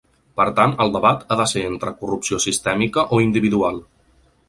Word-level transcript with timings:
Per 0.39 0.45
tant, 0.59 0.73
el 0.85 0.93
debat 0.95 1.21
ha 1.27 1.37
de 1.43 1.47
ser 1.53 1.63
entre 1.73 1.95
corrupció 2.01 2.43
sistèmica 2.49 3.09
o 3.19 3.25
individual. 3.29 3.83